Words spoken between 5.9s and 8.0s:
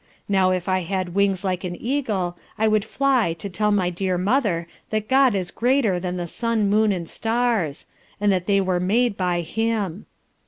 than the sun, moon, and stars;